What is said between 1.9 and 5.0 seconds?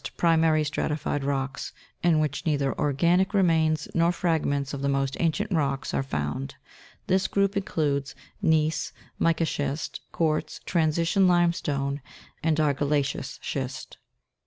in which neither organic remains, nor fragments of the